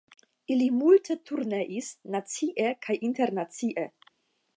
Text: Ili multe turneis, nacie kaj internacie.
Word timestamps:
Ili 0.53 0.67
multe 0.77 1.17
turneis, 1.29 1.89
nacie 2.15 2.71
kaj 2.87 2.97
internacie. 3.09 3.85